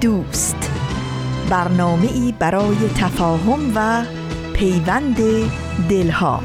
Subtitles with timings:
[0.00, 0.70] دوست.
[1.50, 4.04] برنامه ای برای تفاهم و
[4.52, 5.16] پیوند
[5.88, 6.40] دلها.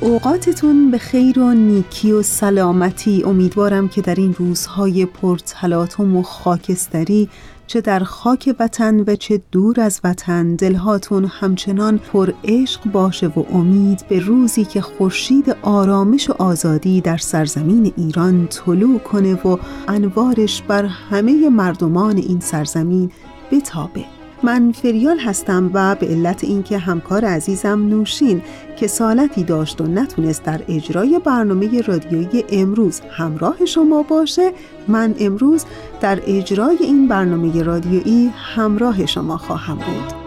[0.00, 3.22] اوقاتتون به خیر و نیکی و سلامتی.
[3.26, 7.28] امیدوارم که در این روزهای پرتلاطم و خاکستری
[7.72, 13.44] چه در خاک وطن و چه دور از وطن دلهاتون همچنان پر عشق باشه و
[13.52, 20.62] امید به روزی که خورشید آرامش و آزادی در سرزمین ایران طلوع کنه و انوارش
[20.62, 23.10] بر همه مردمان این سرزمین
[23.52, 24.21] بتابه.
[24.42, 28.42] من فریال هستم و به علت اینکه همکار عزیزم نوشین
[28.76, 34.52] که سالتی داشت و نتونست در اجرای برنامه رادیویی امروز همراه شما باشه
[34.88, 35.64] من امروز
[36.00, 40.21] در اجرای این برنامه رادیویی همراه شما خواهم بود.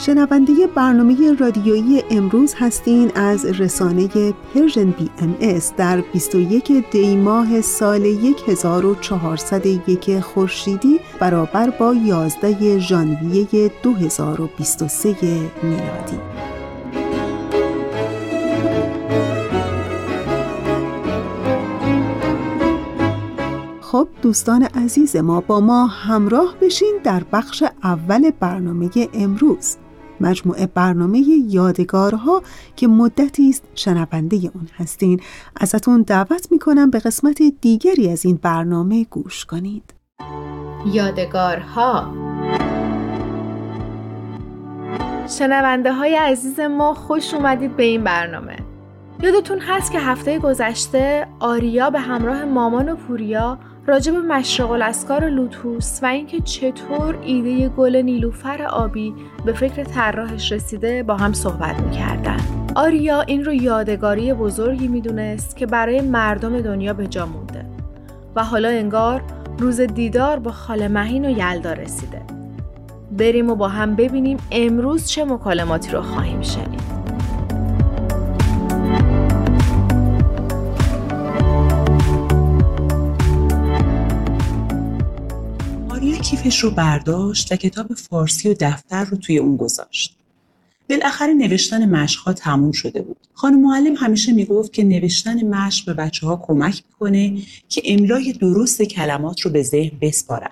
[0.00, 8.06] شنونده برنامه رادیویی امروز هستین از رسانه Persian BMS در 21 دی ماه سال
[8.46, 15.16] 1401 خورشیدی برابر با 11 ژانویه 2023
[15.62, 16.18] میلادی.
[23.80, 29.76] خب دوستان عزیز ما با ما همراه بشین در بخش اول برنامه امروز
[30.20, 32.42] مجموعه برنامه یادگارها
[32.76, 35.20] که مدتی است شنونده اون هستین.
[35.56, 39.94] ازتون دعوت می‌کنم به قسمت دیگری از این برنامه گوش کنید.
[40.86, 42.14] یادگارها.
[45.38, 48.56] شنونده های عزیز ما خوش اومدید به این برنامه.
[49.22, 53.58] یادتون هست که هفته گذشته آریا به همراه مامان و پوریا
[53.90, 59.14] راجع به مشرق الاسکار لوتوس و اینکه چطور ایده گل نیلوفر آبی
[59.44, 62.36] به فکر طراحش رسیده با هم صحبت می‌کردن.
[62.74, 67.66] آریا این رو یادگاری بزرگی می‌دونست که برای مردم دنیا به جا مونده
[68.36, 69.22] و حالا انگار
[69.58, 72.22] روز دیدار با خاله مهین و یلدا رسیده.
[73.18, 76.99] بریم و با هم ببینیم امروز چه مکالماتی رو خواهیم شنید.
[86.20, 90.16] کیفش رو برداشت و کتاب فارسی و دفتر رو توی اون گذاشت.
[90.90, 93.16] بالاخره نوشتن مشقها تموم شده بود.
[93.34, 98.82] خانم معلم همیشه می‌گفت که نوشتن مشق به بچه ها کمک می‌کنه که املای درست
[98.82, 100.50] کلمات رو به ذهن بسپارن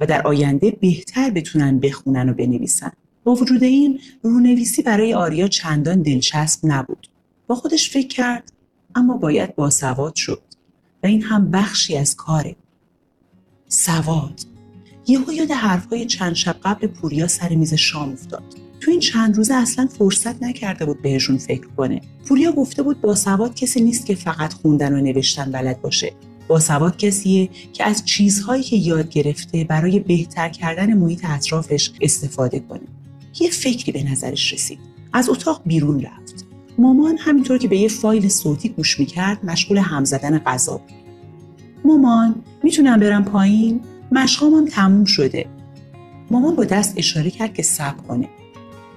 [0.00, 2.92] و در آینده بهتر بتونن بخونن و بنویسن.
[3.24, 7.08] با وجود این رونویسی برای آریا چندان دلچسب نبود.
[7.46, 8.52] با خودش فکر کرد
[8.94, 10.42] اما باید باسواد شد
[11.02, 12.56] و این هم بخشی از کاره.
[13.68, 14.40] سواد
[15.06, 18.42] یهو یاد حرفهای چند شب قبل پوریا سر میز شام افتاد.
[18.80, 22.00] تو این چند روزه اصلا فرصت نکرده بود بهشون فکر کنه.
[22.26, 26.12] پوریا گفته بود با سواد کسی نیست که فقط خوندن و نوشتن بلد باشه.
[26.48, 32.60] با سواد کسیه که از چیزهایی که یاد گرفته برای بهتر کردن محیط اطرافش استفاده
[32.60, 32.80] کنه.
[33.40, 34.78] یه فکری به نظرش رسید.
[35.12, 36.46] از اتاق بیرون رفت.
[36.78, 40.96] مامان همینطور که به یه فایل صوتی گوش می‌کرد مشغول هم زدن غذا بود.
[41.84, 43.80] مامان می‌تونم برم پایین؟
[44.12, 45.46] مشقام هم تموم شده.
[46.30, 48.28] مامان با دست اشاره کرد که صبر کنه.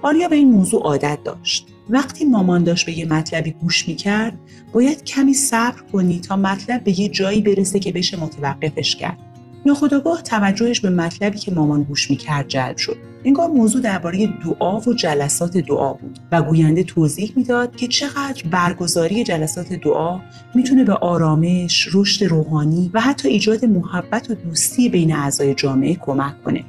[0.02, 1.66] آریا به این موضوع عادت داشت.
[1.90, 4.38] وقتی مامان داشت به یه مطلبی گوش می‌کرد
[4.72, 9.18] باید کمی صبر کنی تا مطلب به یه جایی برسه که بشه متوقفش کرد.
[9.66, 14.94] ناخداگاه توجهش به مطلبی که مامان گوش می‌کرد جلب شد انگار موضوع درباره دعا و
[14.94, 20.20] جلسات دعا بود و گوینده توضیح می‌داد که چقدر برگزاری جلسات دعا
[20.54, 26.44] می‌تونه به آرامش، رشد روحانی و حتی ایجاد محبت و دوستی بین اعضای جامعه کمک
[26.44, 26.64] کنه.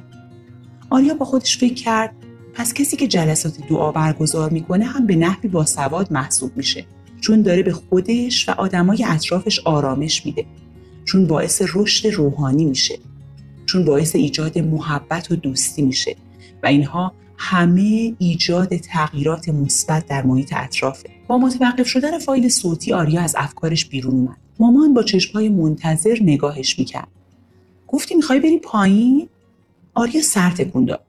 [0.90, 2.12] آریا با خودش فکر کرد
[2.54, 6.84] پس کسی که جلسات دعا برگزار می‌کنه هم به نحوی باسواد محسوب میشه
[7.20, 10.44] چون داره به خودش و آدمای اطرافش آرامش میده
[11.08, 12.98] چون باعث رشد روحانی میشه
[13.66, 16.16] چون باعث ایجاد محبت و دوستی میشه
[16.62, 21.10] و اینها همه ایجاد تغییرات مثبت در محیط اطرافه.
[21.26, 24.36] با متوقف شدن فایل صوتی آریا از افکارش بیرون اومد.
[24.58, 27.08] مامان با چشمهای منتظر نگاهش می‌کرد.
[27.86, 29.28] گفتی می‌خوای بری پایین؟
[29.94, 31.04] آریا سر تکون داد.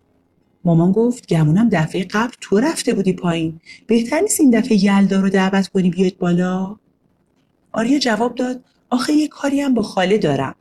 [0.65, 3.59] مامان گفت گمونم دفعه قبل تو رفته بودی پایین.
[3.87, 6.75] بهتر نیست این دفعه یلدا رو دعوت کنی بیاد بالا؟
[7.71, 10.55] آریا جواب داد آخه یه کاری هم با خاله دارم.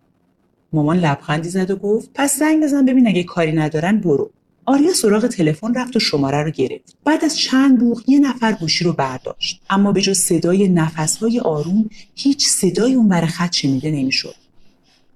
[0.73, 4.31] مامان لبخندی زد و گفت پس زنگ بزن ببین اگه کاری ندارن برو.
[4.67, 6.97] آریا سراغ تلفن رفت و شماره رو گرفت.
[7.05, 9.61] بعد از چند بوغ یه نفر گوشی رو برداشت.
[9.71, 14.35] اما به جز صدای نفسهای آروم هیچ صدای اون بر خط شنیده نمی‌شد.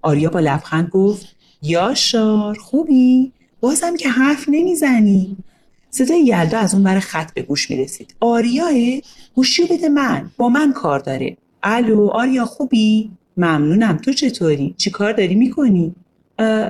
[0.02, 1.26] آریا با لبخند گفت
[1.62, 5.36] یاشار خوبی؟ بازم که حرف نمی‌زنی.
[5.90, 8.14] صدای یلدا از اون بر خط به گوش می‌رسید.
[8.20, 8.72] آریاه
[9.34, 10.30] گوشی بده من.
[10.36, 11.36] با من کار داره.
[11.62, 13.96] الو آریا خوبی؟ ممنونم.
[13.96, 15.94] تو چطوری؟ چی کار داری؟ می‌کنی؟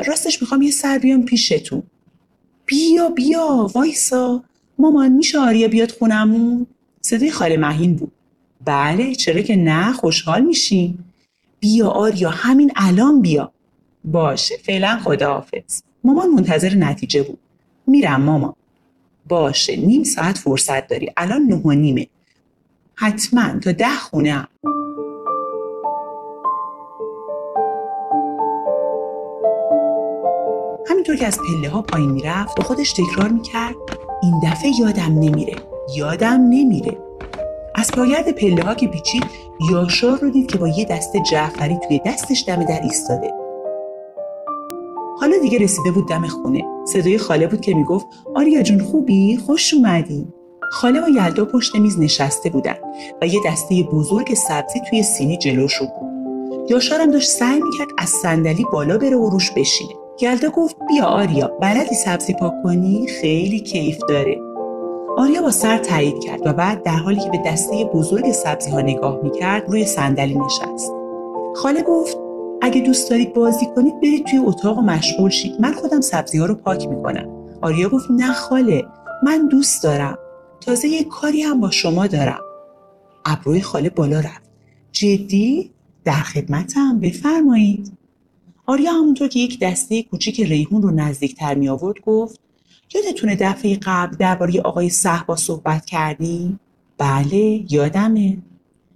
[0.07, 1.83] راستش می‌خوام یه سر بیام پیشتون.
[2.67, 4.45] بیا بیا وایسا.
[4.79, 6.67] مامان میشه آریا بیاد خونمون؟
[7.01, 8.13] صدای خاله مهین بود.
[8.65, 11.13] بله چرا که نه خوشحال میشیم.
[11.61, 13.53] بیا آریا همین الان بیا.
[14.05, 15.83] باشه فعلا خداحافظ.
[16.05, 17.39] مامان منتظر نتیجه بود.
[17.87, 18.55] میرم مامان.
[19.29, 21.11] باشه نیم ساعت فرصت داری.
[21.17, 22.07] الان نه و نیمه.
[22.95, 24.49] حتما تا ده خونه
[31.03, 33.75] همینطور که از پله ها پایین می‌رفت خودش تکرار می‌کرد
[34.23, 35.55] این دفعه یادم نمیره.
[35.97, 36.99] یادم نمیره.
[37.75, 39.25] از پاگرد پله ها که پیچید
[39.71, 43.31] یاشار رو دید که با یه دست جعفری توی دستش دم در ایستاده.
[45.21, 46.65] حالا دیگه رسیده بود دم خونه.
[46.85, 50.27] صدای خاله بود که می‌گفت آریا جون خوبی؟ خوش اومدی.
[50.73, 52.77] خاله و یلدا پشت میز نشسته بودن
[53.23, 58.67] و یه دسته بزرگ سبزی توی سینی جلوشون بود یاشارم داشت سعی می‌کرد از صندلی
[58.73, 60.02] بالا بره و روش بشینه.
[60.23, 64.41] یلدا گفت بیا آریا بلدی سبزی پاک کنی؟ خیلی کیف داره.
[65.17, 68.81] آریا با سر تایید کرد و بعد در حالی که به دسته بزرگ سبزی ها
[68.81, 70.93] نگاه می‌کرد روی صندلی نشست.
[71.57, 72.19] خاله گفت
[72.63, 75.61] اگه دوست دارید بازی کنید برید توی اتاق و مشغول شید.
[75.61, 77.29] من خودم سبزی ها رو پاک می‌کنم.
[77.61, 78.85] آریا گفت نه خاله
[79.23, 80.19] من دوست دارم.
[80.61, 82.41] تازه یه کاری هم با شما دارم.
[83.25, 84.51] ابروی خاله بالا رفت.
[84.93, 85.71] جدی؟
[86.05, 87.93] در خدمتم؟ بفرمایید.
[88.67, 92.41] آریا همونطور که یک دسته کوچیک ریحون رو نزدیکتر می آورد گفت
[92.95, 96.61] یادتونه دفعه قبل درباره آقای صحبا صحبت کردیم
[96.99, 98.39] بله یادمه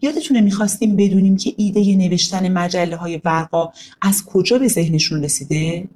[0.02, 3.72] یادتونه می‌خواستیم بدونیم که ایده نوشتن مجله های ورقا
[4.02, 5.88] از کجا به ذهنشون رسیده؟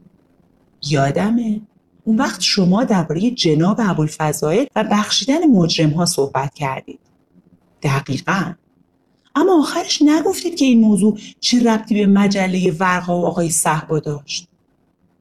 [0.88, 1.60] یادمه
[2.04, 7.00] اون وقت شما درباره جناب ابوالفضائل و بخشیدن مجرم ها صحبت کردید.
[7.82, 8.52] دقیقا.
[9.34, 14.48] اما آخرش نگفتید که این موضوع چه ربطی به مجله ورقا و آقای صحبا داشت.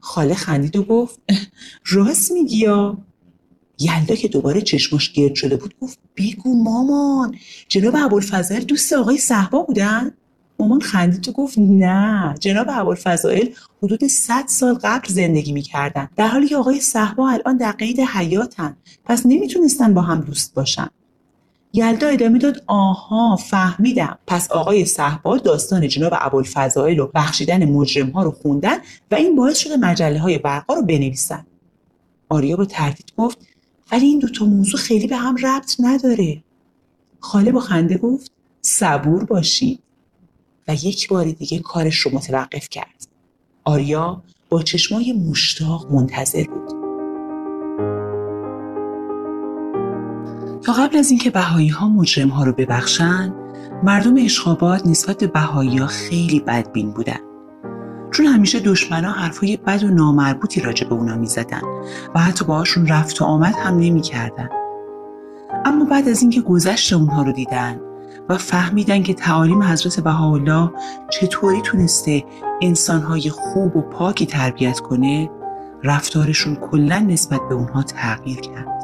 [0.00, 1.20] خاله خندید و گفت
[1.86, 2.98] راست میگی یا؟
[3.78, 7.34] یلدا که دوباره چشماش گرد شده بود گفت بگو مامان
[7.68, 10.12] جناب ابوالفضائل دوست آقای صحبا بودن؟
[10.58, 13.48] مامان خندید و گفت نه جناب ابوالفضائل
[13.82, 16.08] حدود 100 سال قبل زندگی می‌کردن.
[16.16, 18.76] در حالی که آقای صحبا الان در قید حیاتن.
[19.04, 20.88] پس نمی‌تونستن با هم دوست باشن.
[21.72, 24.18] یلدا ادامه داد آها فهمیدم.
[24.26, 28.76] پس آقای صحبا داستان جناب ابوالفضائل و بخشیدن مجرم ها رو خوندن
[29.10, 31.46] و این باعث شده مجله های برقا رو بنویسن.
[32.28, 33.38] آریا با تردید گفت
[33.92, 36.42] ولی این دوتا موضوع خیلی به هم ربط نداره.
[37.20, 38.30] خاله با خنده گفت
[38.62, 39.82] صبور باشید
[40.68, 43.06] و یک بار دیگه کارش رو متوقف کرد.
[43.64, 46.79] آریا با چشمای مشتاق منتظر بود.
[50.70, 53.34] تا قبل از اینکه بهایی ها مجرم ها رو ببخشن
[53.82, 57.20] مردم اشخابات نسبت به بهایی ها خیلی بدبین بودن.
[58.10, 61.60] چون همیشه دشمنا حرفای بد و نامربوطی راجع به اونا می‌زدن
[62.14, 64.48] و حتی باهاشون رفت و آمد هم نمی‌کردن.
[65.64, 67.80] اما بعد از اینکه گذشت اونها رو دیدن
[68.28, 70.70] و فهمیدن که تعالیم حضرت بهاءالله
[71.10, 72.24] چطوری تونسته
[72.62, 75.30] انسانهای خوب و پاکی تربیت کنه
[75.82, 78.79] رفتارشون کلا نسبت به اونها تغییر کرد.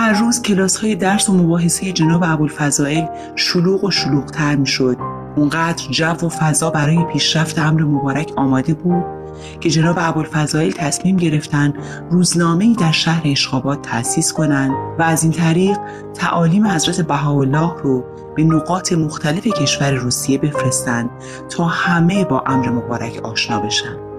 [0.00, 4.96] هر روز کلاس های درس و مباحثه جناب ابوالفضائل شلوغ و شلوغتر می شد
[5.36, 9.04] اونقدر جو و فضا برای پیشرفت امر مبارک آماده بود
[9.60, 11.72] که جناب ابوالفضائل تصمیم گرفتن
[12.10, 15.76] روزنامه در شهر اشخابات تأسیس کنند و از این طریق
[16.14, 18.04] تعالیم حضرت بهاءالله رو
[18.36, 21.10] به نقاط مختلف کشور روسیه بفرستند
[21.48, 24.09] تا همه با امر مبارک آشنا بشن.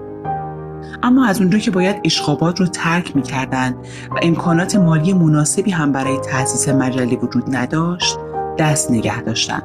[1.02, 3.74] اما از اونجا که باید اشخابات رو ترک می‌کردند
[4.10, 8.18] و امکانات مالی مناسبی هم برای تأسیس مجله وجود نداشت
[8.58, 9.62] دست نگه داشتند.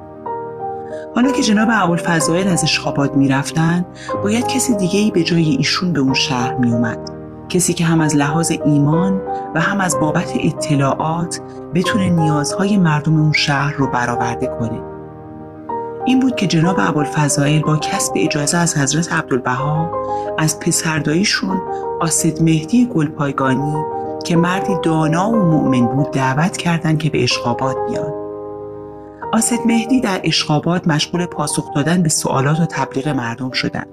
[1.15, 3.85] حالا که جناب ابوالفضائل از اشخابات می‌رفتن
[4.23, 6.99] باید کسی دیگه ای به جای ایشون به اون شهر میومد
[7.49, 9.21] کسی که هم از لحاظ ایمان
[9.55, 11.41] و هم از بابت اطلاعات
[11.73, 14.96] بتونه نیازهای مردم اون شهر رو برآورده کنه
[16.07, 19.91] این بود که جناب ابوالفضائل با کسب اجازه از حضرت عبدالبها
[20.37, 21.61] از پسرداییشون
[22.01, 23.83] آسد مهدی گلپایگانی
[24.25, 28.13] که مردی دانا و مؤمن بود دعوت کردند که به اشقابات بیان
[29.33, 33.87] آسد مهدی در اشقابات مشغول پاسخ دادن به سوالات و تبلیغ مردم شدند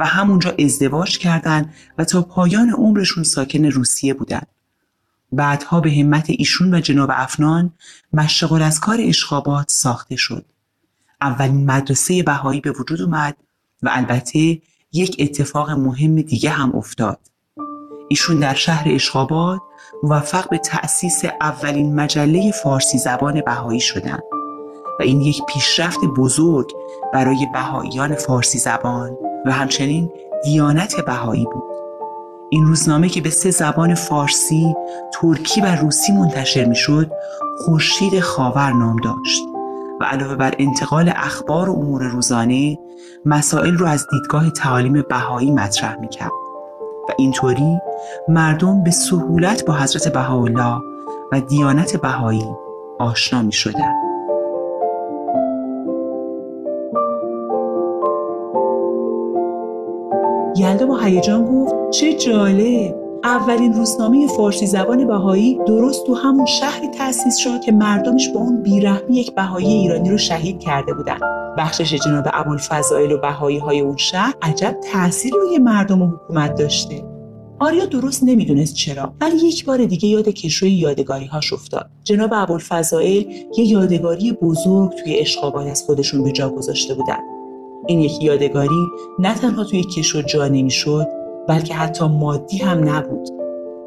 [0.00, 4.46] و همونجا ازدواج کردند و تا پایان عمرشون ساکن روسیه بودند.
[5.32, 7.72] بعدها به همت ایشون و جناب افنان
[8.12, 10.44] مشغل از کار اشقابات ساخته شد.
[11.20, 13.36] اولین مدرسه بهایی به وجود اومد
[13.82, 14.58] و البته
[14.92, 17.18] یک اتفاق مهم دیگه هم افتاد.
[18.08, 19.60] ایشون در شهر اشقابات
[20.02, 24.22] موفق به تأسیس اولین مجله فارسی زبان بهایی شدند
[25.00, 26.72] و این یک پیشرفت بزرگ
[27.12, 29.16] برای بهاییان فارسی زبان
[29.46, 30.12] و همچنین
[30.44, 31.64] دیانت بهایی بود.
[32.50, 34.74] این روزنامه که به سه زبان فارسی،
[35.12, 37.10] ترکی و روسی منتشر می‌شد،
[37.58, 39.42] خورشید خاور نام داشت
[40.00, 42.78] و علاوه بر انتقال اخبار و امور روزانه،
[43.24, 46.30] مسائل رو از دیدگاه تعالیم بهایی مطرح می‌کرد
[47.08, 47.78] و اینطوری
[48.28, 50.80] مردم به سهولت با حضرت بهاءالله
[51.32, 52.44] و دیانت بهایی
[52.98, 53.94] آشنا می شدن.
[60.56, 66.88] یلدا با هیجان گفت چه جالب اولین روزنامه فارسی زبان بهایی درست تو همون شهری
[66.88, 71.18] تأسیس شد که مردمش با اون بیرحمی یک بهایی ایرانی رو شهید کرده بودن.
[71.58, 77.04] بخشش جناب ابوالفضائل و بهایی های اون شهر عجب تأثیری روی مردم و حکومت داشته.
[77.58, 81.90] آریا درست نمی‌دونست چرا ولی یک بار دیگه یاد کشوی یادگاری هاش افتاد.
[82.04, 83.24] جناب ابوالفضائل
[83.58, 87.18] یه یادگاری بزرگ توی اشخابات از خودشون به جا گذاشته بودن.
[87.86, 88.86] این یک یادگاری
[89.18, 93.28] نه تنها توی کشو جا نمی‌شد بلکه حتی مادی هم نبود.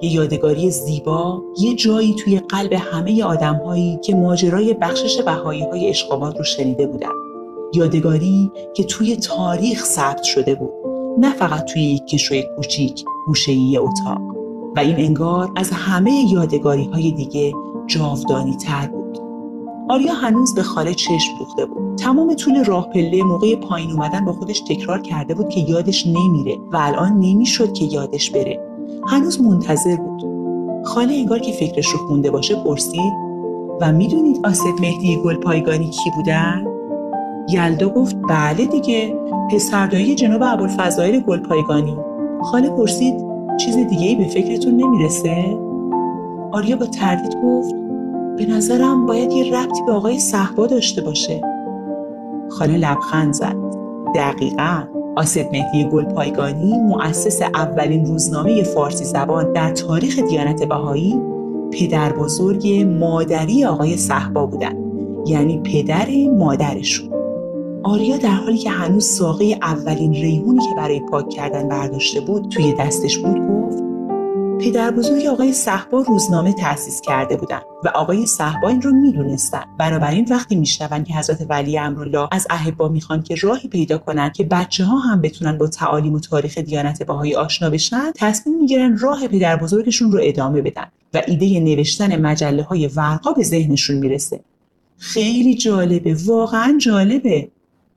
[0.01, 6.37] یه یادگاری زیبا یه جایی توی قلب همه آدمهایی که ماجرای بخشش بهایی های اشخابات
[6.37, 7.11] رو شنیده بودن.
[7.73, 10.73] یادگاری که توی تاریخ ثبت شده بود.
[11.19, 14.21] نه فقط توی یک کشوی کوچیک گوشه اتاق.
[14.75, 17.53] و این انگار از همه یادگاری های دیگه
[17.87, 19.06] جاودانی تر بود.
[19.89, 24.33] آریا هنوز به خاله چشم دوخته بود تمام طول راه پله موقع پایین اومدن با
[24.33, 28.59] خودش تکرار کرده بود که یادش نمیره و الان نمی‌شد که یادش بره
[29.07, 30.23] هنوز منتظر بود
[30.85, 33.13] خاله انگار که فکرش رو خونده باشه پرسید
[33.81, 36.65] و می‌دونید آسد مهدی گل پایگانی کی بودن؟
[37.49, 39.15] یلدا گفت بله دیگه
[39.51, 41.97] پسردایی جناب ابوالفضائل گل پایگانی
[42.43, 43.15] خاله پرسید
[43.57, 45.57] چیز دیگه ای به فکرتون نمی‌رسه؟
[46.51, 47.86] آریا با تردید گفت
[48.37, 51.41] به نظرم باید یه ربطی به آقای صحبا داشته باشه.
[52.49, 53.55] خاله لبخند زد.
[54.15, 54.83] دقیقا.
[55.15, 61.21] آسد مهدی گلپایگانی مؤسس اولین روزنامه فارسی زبان در تاریخ دیانت بهایی
[61.71, 62.67] پدر بزرگ
[62.99, 64.75] مادری آقای صحبا بودن.
[65.25, 67.09] یعنی پدر مادرشون.
[67.83, 72.73] آریا در حالی که هنوز ساقه اولین ریحونی که برای پاک کردن برداشته بود توی
[72.79, 73.66] دستش بود گفت
[74.61, 80.27] پدر بزرگ آقای صحبا روزنامه تأسیس کرده بودند و آقای صحبا این رو می‌دونستن بنابراین
[80.29, 84.85] وقتی میشنون که حضرت ولی امرالله از احبا می‌خوان که راهی پیدا کنن که بچه
[84.85, 89.55] ها هم بتونن با تعالیم و تاریخ دیانت بهایی آشنا بشن تصمیم می‌گیرن راه پدر
[89.55, 94.39] بزرگشون رو ادامه بدن و ایده نوشتن مجله های ورقا به ذهنشون می‌رسه.
[94.97, 97.49] خیلی جالبه واقعا جالبه.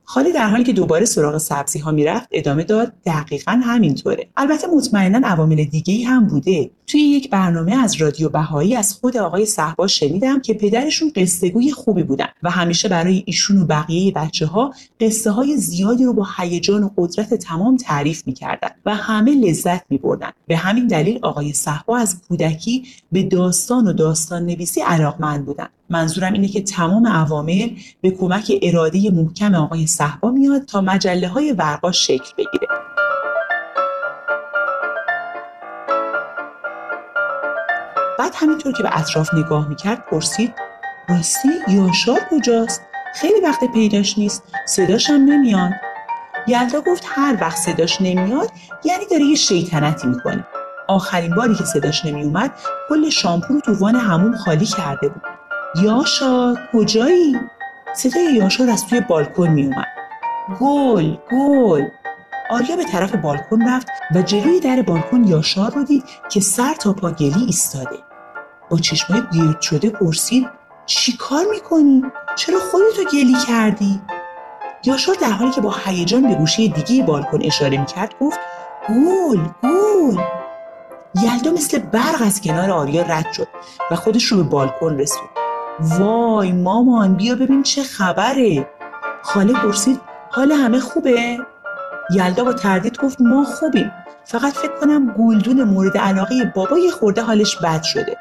[0.03, 4.27] خالی در حالی که دوباره سراغ سبزی ها می‌رفت ادامه داد دقیقا همینطوره.
[4.37, 6.71] البته مطمئنا عوامل دیگه هم بوده.
[6.87, 11.71] توی یک برنامه از رادیو بهایی از خود آقای صحبا شنیدم که پدرشون قصه گوی
[11.71, 16.27] خوبی بودن و همیشه برای ایشون و بقیه بچه ها قصه های زیادی رو با
[16.37, 20.31] هیجان و قدرت تمام تعریف می‌کردن و همه لذت میبردن.
[20.47, 25.67] به همین دلیل آقای صحبا از کودکی به داستان و داستان نویسی علاقمند بودن.
[25.91, 27.69] منظورم اینه که تمام عوامل
[28.01, 32.67] به کمک اراده محکم آقای صحبا میاد تا مجله های ورقا شکل بگیره.
[38.19, 40.53] بعد همینطور که به اطراف نگاه می‌کرد پرسید
[41.09, 42.81] راستی یاشار کجاست؟
[43.15, 45.71] خیلی وقت پیداش نیست صداش هم نمیاد.
[46.47, 48.49] یلدا گفت هر وقت صداش نمیاد
[48.83, 50.47] یعنی داره یه شیطنتی می‌کنه.
[50.87, 52.51] آخرین باری که صداش نمیومد
[52.89, 55.30] کل شامپو رو تو وان همون خالی کرده بود.
[55.75, 57.39] یاشار کجایی؟
[57.93, 59.87] صدای یاشار از توی بالکن میومد
[60.59, 61.83] گل گل.
[62.49, 66.93] آریا به طرف بالکن رفت و جلوی در بالکن یاشار رو دید که سر تا
[66.93, 67.95] پا گلی ایستاده.
[68.69, 70.47] با چشمای گرد شده پرسید
[70.85, 72.03] چی کار می‌کنی؟
[72.35, 74.01] چرا خودتو گلی کردی؟
[74.85, 78.39] یاشار در حالی که با هیجان به گوشه دیگه بالکن اشاره می‌کرد گفت
[78.89, 80.21] گل گل.
[81.23, 83.47] یلدا مثل برق از کنار آریا رد شد
[83.91, 85.30] و خودش رو به بالکن رسوند.
[85.79, 88.69] وای مامان بیا ببین چه خبره.
[89.21, 89.99] خاله پرسید
[90.29, 91.37] حال همه خوبه؟
[92.13, 93.91] یلدا با تردید گفت ما خوبیم.
[94.25, 98.17] فقط فکر کنم گلدون مورد علاقه بابا یه خورده حالش بد شده.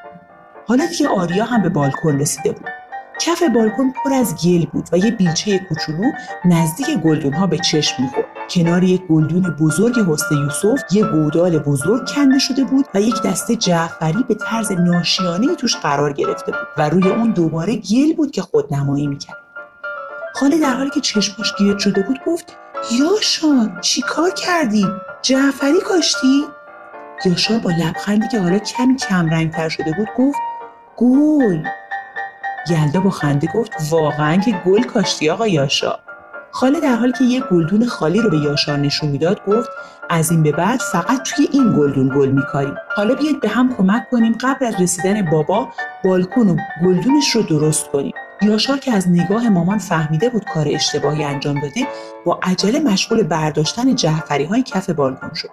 [0.69, 2.80] حالا دیگه آریا هم به بالکن رسیده بود.
[3.21, 6.13] کف بالکن پر از گل بود و یه بیلچه کوچولو
[6.45, 12.09] نزدیک گلدون ها به چشم می‌خورد کنار یک گلدون بزرگ حسن یوسف یه گودال بزرگ
[12.09, 16.89] کنده شده بود و یک دسته جعفری به طرز ناشیانه توش قرار گرفته بود و
[16.89, 19.37] روی اون دوباره گل بود که خودنمایی می‌کرد
[20.35, 22.57] خاله در حالی که چشماش گرد شده بود گفت
[22.99, 24.87] یاشار چی کار کردی؟
[25.23, 26.45] جعفری کاشتی؟
[27.25, 30.39] یاشار با لبخندی که حالا کمی کم تر شده بود گفت
[30.97, 31.63] گل
[32.69, 35.99] یلدا با خنده گفت واقعا که گل کاشتی آقا یاشار
[36.53, 39.69] خاله در حالی که یه گلدون خالی رو به یاشار نشون می‌داد گفت
[40.11, 42.75] از این به بعد فقط توی این گلدون گل میکاریم.
[42.97, 45.69] حالا بیاید به هم کمک کنیم قبل از رسیدن بابا
[46.05, 48.13] بالکن و گلدونش رو درست کنیم.
[48.43, 51.87] یاشار که از نگاه مامان فهمیده بود کار اشتباهی انجام داده
[52.25, 55.51] با عجله مشغول برداشتن جعفری های کف بالکن شد.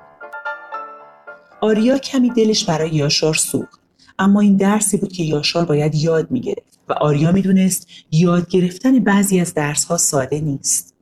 [1.62, 3.80] آریا کمی دلش برای یاشار سوخت
[4.20, 6.77] اما این درسی بود که یاشار باید یاد می‌گرفت.
[6.90, 10.94] و آریا می‌دونست یاد گرفتن بعضی از درسها ساده نیست.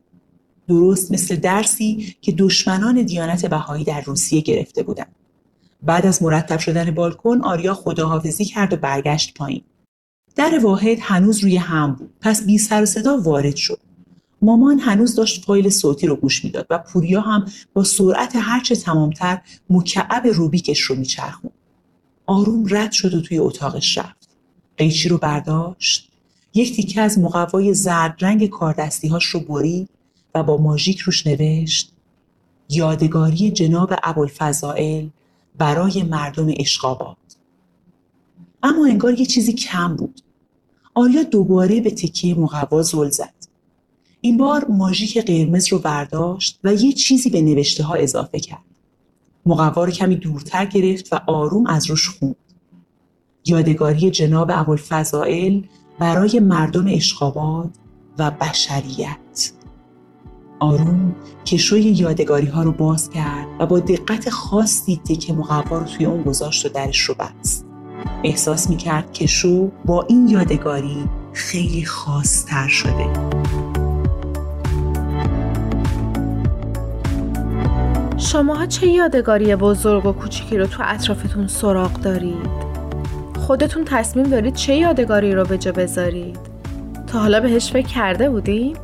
[0.67, 5.15] درست مثل درسی که دشمنان دیانت بهایی در روسیه گرفته بودند.
[5.83, 9.61] بعد از مرتب شدن بالکن آریا خداحافظی کرد و برگشت پایین.
[10.35, 12.09] در واحد هنوز روی هم بود.
[12.21, 13.79] پس بی سر و صدا وارد شد.
[14.41, 19.41] مامان هنوز داشت فایل صوتی رو گوش می‌داد و پوریا هم با سرعت هرچه تمامتر
[19.69, 21.53] مکعب روبیکش رو میچرخوند.
[22.25, 24.24] آروم رد شد و توی اتاقش رفت
[24.77, 26.09] قیچی رو برداشت؟
[26.53, 29.89] یک تیکه از مقوای زرد رنگ کاردستیهاش رو برید
[30.35, 31.91] و با ماژیک روش نوشت
[32.69, 35.07] یادگاری جناب ابوالفضائل
[35.57, 37.17] برای مردم اشقاباد.
[38.63, 40.21] اما انگار یه چیزی کم بود.
[40.93, 43.33] آریا دوباره به تکیه مقوا زل زد.
[44.21, 48.63] این بار ماژیک قرمز رو برداشت و یه چیزی به نوشته ها اضافه کرد.
[49.45, 52.35] مقوا رو کمی دورتر گرفت و آروم از روش خوند
[53.47, 55.61] یادگاری جناب ابوالفضائل
[55.99, 57.69] برای مردم اشقاباد
[58.19, 59.51] و بشریت.
[60.59, 66.05] آروم کشوی یادگاری ها رو باز کرد و با دقت خاصی تکه مقوا رو توی
[66.05, 67.65] اون گذاشت و درش رو بست.
[68.23, 73.09] احساس می کرد که شو با این یادگاری خیلی خاصتر شده.
[78.17, 82.74] شما چه یادگاری بزرگ و کوچیکی رو تو اطرافتون سراغ دارید؟
[83.45, 86.39] خودتون تصمیم دارید چه یادگاری رو به جا بذارید؟
[87.07, 88.77] تا حالا بهش فکر کرده بودید؟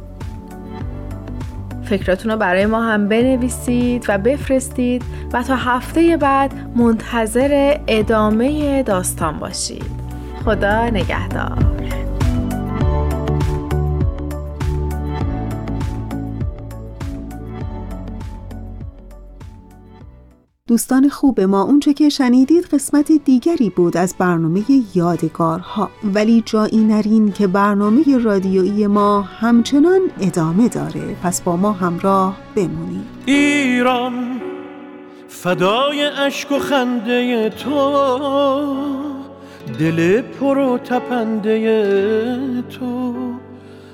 [1.84, 9.40] فکراتون رو برای ما هم بنویسید و بفرستید و تا هفته بعد منتظر ادامه داستان
[9.40, 9.86] باشید
[10.46, 11.58] خدا نگهدار
[20.72, 24.62] دوستان خوب ما اونچه که شنیدید قسمت دیگری بود از برنامه
[24.96, 25.90] یادگارها.
[26.04, 31.16] ولی جایی نرین که برنامه رادیویی ما همچنان ادامه داره.
[31.24, 33.06] پس با ما همراه بمونید.
[33.26, 34.42] ایران
[35.28, 37.92] فدای اشک و خنده تو.
[39.80, 43.14] دل پر و تپنده تو.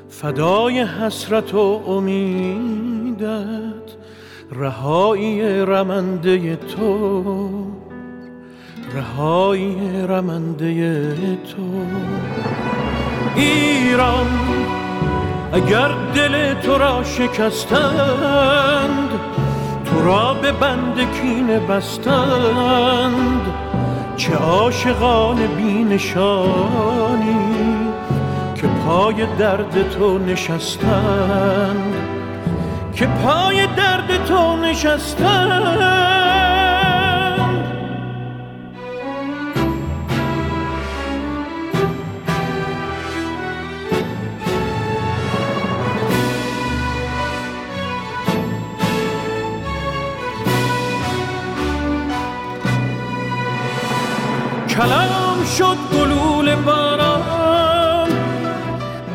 [0.09, 3.27] فدای حسرت و امیدت.
[4.51, 7.43] رهایی رمنده تو
[8.95, 11.85] رهایی رمنده تو.
[13.35, 14.27] ایران
[15.53, 17.49] اگر دل تو را شکستند
[19.85, 23.41] تو را به بند کینه بستند.
[24.17, 27.37] چه عاشقان بینشانی
[28.55, 32.06] که پای درد تو نشستند.
[32.97, 35.77] که پای درد تو نشستم
[54.69, 58.09] کلام شد گلول باران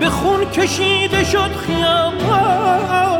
[0.01, 3.12] به خون کشیده شد ولی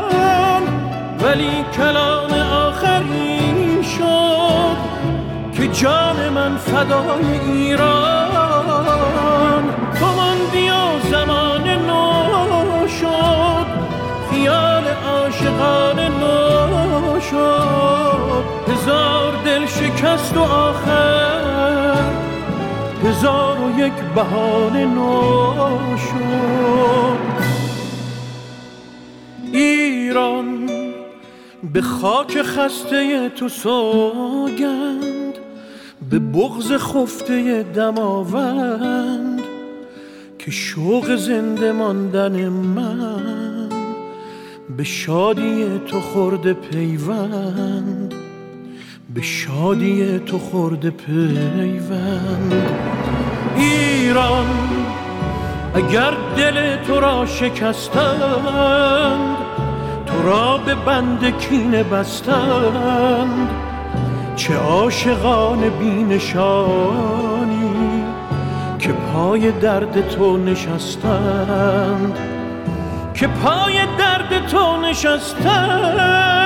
[1.77, 2.31] کلام
[2.67, 4.77] آخری شد
[5.53, 8.33] که جان من فدای ایران.
[9.99, 10.05] تو
[10.53, 13.65] بیا زمان نو شد
[14.31, 18.43] خیال عاشقان نو شد.
[18.67, 21.43] هزار دل شکست و آخر
[23.03, 23.93] هزار و یک
[24.73, 27.32] نو شد.
[31.73, 35.33] به خاک خسته تو سوگند
[36.09, 39.41] به بغز خفته دماوند
[40.39, 43.69] که شوق زنده ماندن من
[44.77, 48.13] به شادی تو خورده پیوند
[49.13, 52.53] به شادی تو خورده پیوند.
[53.57, 54.45] ایران
[55.75, 59.32] اگر دل تو را شکستند تو
[60.23, 63.49] را به بند کینه بستند.
[64.35, 67.23] چه عاشقان بینشانی
[68.79, 72.17] که پای درد تو نشستند.
[73.13, 76.42] که پای درد تو نشستند.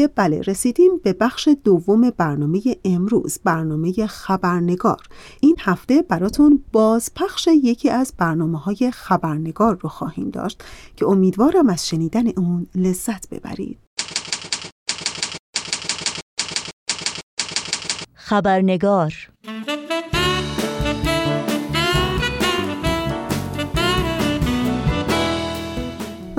[0.00, 5.06] دیگه بله رسیدیم به بخش دوم برنامه امروز برنامه خبرنگار.
[5.40, 10.64] این هفته براتون باز پخش یکی از برنامه های خبرنگار رو خواهیم داشت
[10.96, 13.78] که امیدوارم از شنیدن اون لذت ببرید.
[18.14, 19.14] خبرنگار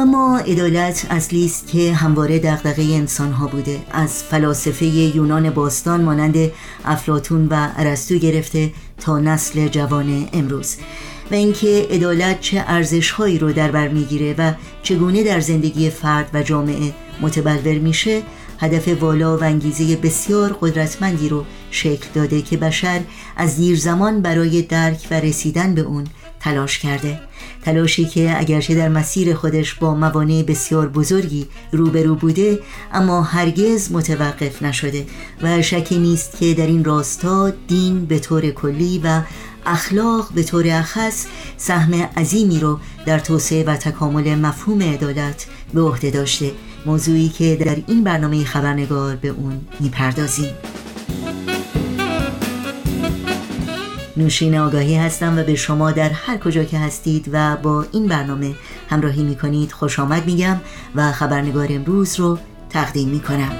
[0.01, 3.79] اما عدالت اصلی است که همواره دغدغه انسانها بوده.
[3.91, 6.51] از فلاسفه یونان باستان مانند
[6.85, 10.75] افلاتون و ارسطو گرفته تا نسل جوان امروز.
[11.31, 16.43] و اینکه عدالت چه ارزشهایی رو در بر می‌گیره و چگونه در زندگی فرد و
[16.43, 18.21] جامعه متبلور میشه
[18.59, 23.01] هدف والا و انگیزه بسیار قدرتمندی رو شکل داده که بشر
[23.37, 26.07] از دیر زمان برای درک و رسیدن به اون
[26.39, 27.19] تلاش کرده.
[27.63, 32.59] تلاشی که اگرچه در مسیر خودش با موانع بسیار بزرگی روبرو بوده
[32.93, 35.05] اما هرگز متوقف نشده
[35.41, 39.21] و شکی نیست که در این راستا دین به طور کلی و
[39.65, 41.25] اخلاق به طور اخص
[41.57, 46.51] سهم عظیمی رو در توسعه و تکامل مفهوم عدالت به عهده داشته.
[46.85, 50.53] موضوعی که در این برنامه خبرنگار به اون می‌پردازیم.
[54.21, 58.55] نوشین آگاهی هستم و به شما در هر کجا که هستید و با این برنامه
[58.89, 60.61] همراهی می کنید خوش آمد میگم
[60.95, 62.37] و خبرنگار امروز رو
[62.69, 63.51] تقدیم می کنم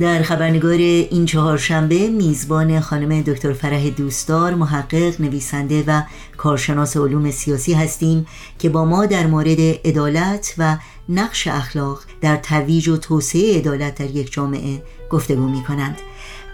[0.00, 6.02] در خبرنگار این چهارشنبه میزبان خانم دکتر فرح دوستدار محقق نویسنده و
[6.36, 8.26] کارشناس علوم سیاسی هستیم
[8.58, 10.76] که با ما در مورد عدالت و
[11.08, 15.96] نقش اخلاق در ترویج و توسعه عدالت در یک جامعه گفتگو می کنند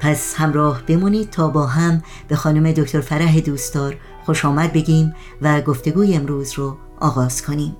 [0.07, 5.61] پس همراه بمونید تا با هم به خانم دکتر فرح دوستدار خوش آمد بگیم و
[5.61, 7.77] گفتگوی امروز رو آغاز کنیم.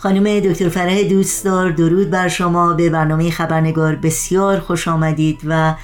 [0.00, 2.72] خانم دکتر فرح دوستدار درود بر شما.
[2.72, 5.74] به برنامه خبرنگار بسیار خوش آمدید و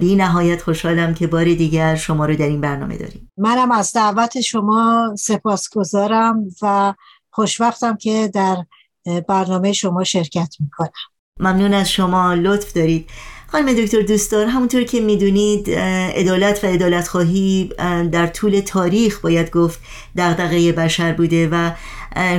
[0.00, 3.32] بی نهایت خوشحالم که بار دیگر شما رو در این برنامه داریم.
[3.36, 6.94] منم از دعوت شما سپاسگزارم و
[7.30, 8.56] خوشوقتم که در
[9.28, 10.90] برنامه شما شرکت می‌کنم.
[11.40, 12.34] ممنون از شما.
[12.34, 13.10] لطف دارید.
[13.46, 17.70] خانم دکتر دوستدار همونطور که می‌دونید عدالت و عدالت خواهی
[18.12, 19.80] در طول تاریخ باید گفت
[20.16, 21.70] دغدغه بشر بوده و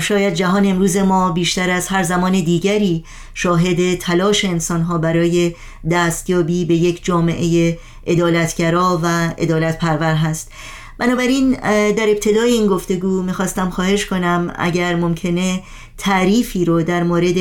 [0.02, 5.56] شاید جهان امروز ما بیشتر از هر زمان دیگری شاهد تلاش انسانها برای
[5.92, 9.08] دستیابی به یک جامعه عدالتگرا و
[9.38, 10.52] عدالت پرور هست.
[10.98, 11.52] بنابراین
[11.92, 15.64] در ابتدای این گفتگو می‌خواستم خواهش کنم اگر ممکنه
[15.98, 17.36] تعریفی رو در مورد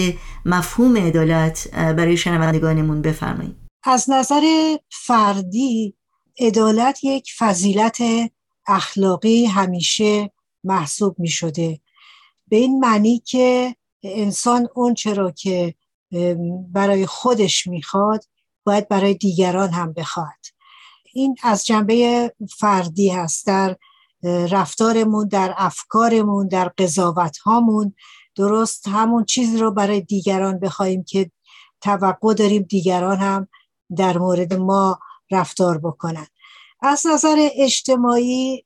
[0.45, 3.57] مفهوم عدالت برای شنوندگانمون بفرمایید.
[3.85, 4.43] از نظر
[4.91, 5.95] فردی
[6.41, 7.99] عدالت یک فضیلت
[8.67, 10.31] اخلاقی همیشه
[10.65, 11.29] محسوب می
[12.49, 15.75] به این معنی که انسان اون چرا که
[16.73, 18.25] برای خودش می‌خواد
[18.65, 20.29] باید برای دیگران هم بخواد.
[21.13, 23.77] این از جنبه فردی هست در
[24.51, 27.95] رفتارمون در افکارمون در قضاوت هامون
[28.35, 31.31] درست همون چیز رو برای دیگران بخوایم که
[31.81, 33.49] توقع داریم دیگران هم
[33.97, 34.99] در مورد ما
[35.31, 36.27] رفتار بکنن.
[36.81, 38.65] از نظر اجتماعی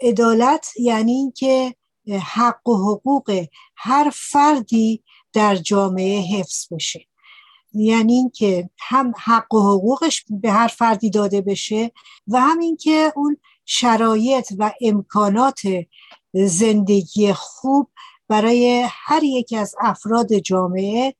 [0.00, 1.74] عدالت یعنی اینکه
[2.08, 7.06] حق و حقوق هر فردی در جامعه حفظ بشه.
[7.74, 11.92] یعنی اینکه هم حق و حقوقش به هر فردی داده بشه
[12.28, 15.60] و هم اینکه اون شرایط و امکانات
[16.32, 17.90] زندگی خوب
[18.28, 21.14] برای هر یک از افراد جامعه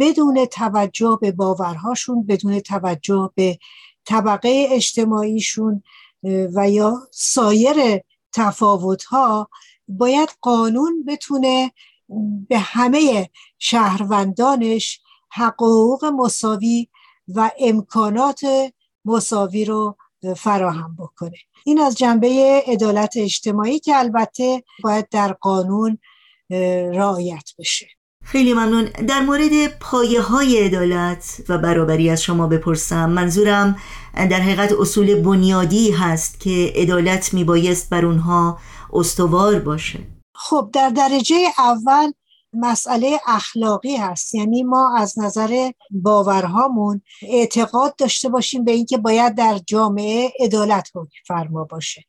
[0.00, 3.58] بدون توجه به باورهاشون بدون توجه به
[4.04, 5.82] طبقه اجتماعیشون
[6.54, 8.00] و یا سایر
[8.32, 9.48] تفاوتها
[9.98, 11.72] باید قانون بتونه
[12.48, 15.00] به همه شهروندانش
[15.32, 16.88] حقوق مساوی
[17.28, 18.40] و امکانات
[19.04, 19.96] مساوی رو
[20.36, 21.36] فراهم بکنه.
[21.64, 25.98] این از جنبه عدالت اجتماعی که البته باید در قانون
[26.94, 27.86] رعایت بشه.
[28.24, 28.84] خیلی ممنون.
[28.84, 33.10] در مورد پایه های عدالت و برابری از شما بپرسم.
[33.10, 33.76] منظورم
[34.14, 38.58] در حقیقت اصول بنیادی هست که عدالت میبایست بر اونها
[38.92, 39.98] استوار باشه.
[40.34, 42.12] خب در درجه اول
[42.52, 44.34] مسئله اخلاقی هست.
[44.34, 50.88] یعنی ما از نظر باورهامون اعتقاد داشته باشیم به اینکه باید در جامعه عدالت
[51.26, 52.04] فرما باشه.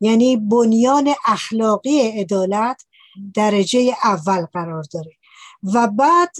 [0.00, 2.84] یعنی بنیان اخلاقی عدالت
[3.34, 5.10] درجه اول قرار داره.
[5.74, 6.30] و بعد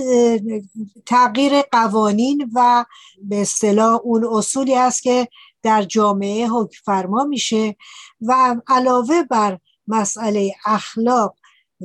[1.07, 2.85] تغییر قوانین و
[3.23, 5.29] به اصطلاح اون اصولی است که
[5.63, 7.77] در جامعه حکم فرما میشه.
[8.21, 11.37] و علاوه بر مسئله اخلاق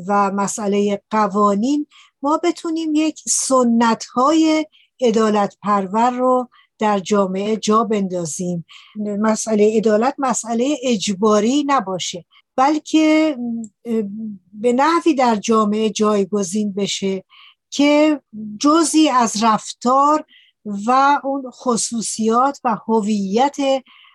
[0.08, 1.88] و مسئله قوانین
[2.22, 4.66] ما بتونیم یک سنت های
[5.02, 8.66] عدالت پرور رو در جامعه جا بندازیم.
[8.96, 13.38] مسئله عدالت مسئله اجباری نباشه بلکه
[14.54, 17.24] به نحوی در جامعه جایگزین بشه
[17.70, 18.22] که
[18.60, 20.26] جزی از رفتار
[20.66, 23.58] و اون خصوصیات و هویت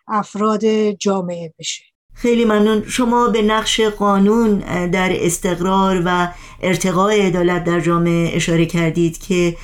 [0.09, 1.92] افراد جامعه بشه.
[2.15, 2.83] خیلی ممنون.
[2.87, 6.29] شما به نقش قانون در استقرار و
[6.63, 9.57] ارتقاء عدالت در جامعه اشاره کردید که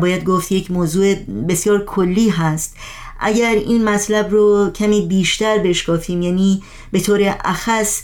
[0.00, 1.14] باید گفت یک موضوع
[1.48, 2.76] بسیار کلی هست.
[3.20, 8.02] اگر این مطلب رو کمی بیشتر بشکافیم یعنی به طور اخص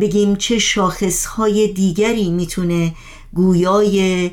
[0.00, 2.94] بگیم چه شاخصهای دیگری می‌تونه
[3.32, 4.30] گویای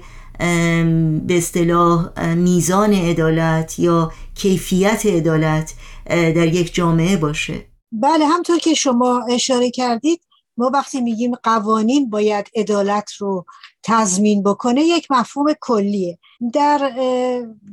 [1.28, 5.74] به اصطلاح میزان عدالت یا کیفیت عدالت
[6.10, 7.71] در یک جامعه باشه.
[7.92, 10.22] بله همطور که شما اشاره کردید
[10.58, 13.46] ما وقتی میگیم قوانین باید عدالت رو
[13.84, 16.20] تضمین بکنه یک مفهوم کلیه.
[16.54, 16.92] در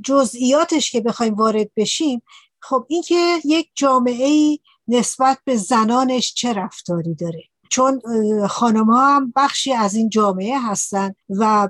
[0.05, 2.23] جزئیاتش که بخوایم وارد بشیم
[2.61, 8.01] خب اینکه یک جامعه نسبت به زنانش چه رفتاری داره؟ چون
[8.49, 11.69] خانم هم بخشی از این جامعه هستن و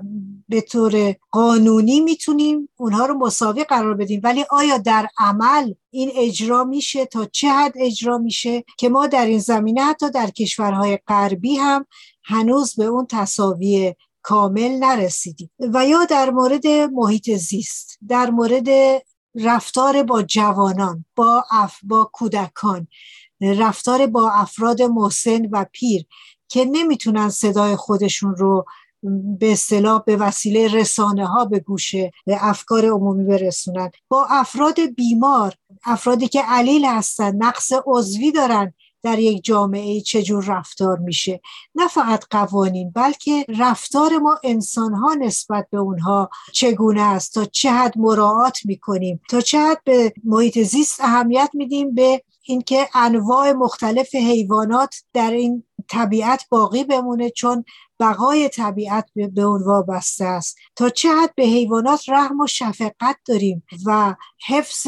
[0.49, 4.21] به طور قانونی می‌تونیم اونها رو مساوی قرار بدیم.
[4.23, 9.25] ولی آیا در عمل این اجرا میشه؟ تا چه حد اجرا میشه؟ که ما در
[9.25, 11.85] این زمینه حتی در کشورهای غربی هم
[12.23, 15.49] هنوز به اون تصاوی کامل نرسیدیم.
[15.59, 18.67] و یا در مورد محیط زیست در مورد
[19.35, 22.87] رفتار با جوانان با اف با کودکان.
[23.41, 26.05] رفتار با افراد محسن و پیر
[26.47, 28.65] که نمی‌تونن صدای خودشون رو
[29.39, 31.95] به اصطلاح به وسیله رسانه ها به گوش
[32.27, 33.91] افکار عمومی برسونن.
[34.09, 35.53] با افراد بیمار
[35.85, 38.73] افرادی که علیل هستن نقص عضوی دارن
[39.03, 41.41] در یک جامعه چجور رفتار میشه.
[41.75, 47.71] نه فقط قوانین بلکه رفتار ما انسان ها نسبت به اونها چگونه است تا چه
[47.71, 54.15] حد مراعات می‌کنیم تا چه حد به محیط زیست اهمیت میدیم به اینکه انواع مختلف
[54.15, 57.65] حیوانات در این طبیعت باقی بمونه چون
[57.99, 60.57] بقای طبیعت به اون وابسته است.
[60.75, 64.15] تا چه حد به حیوانات رحم و شفقت داریم و
[64.47, 64.87] حفظ